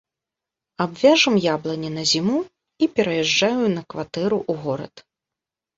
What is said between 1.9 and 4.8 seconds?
на зіму, і пераязджаю на кватэру ў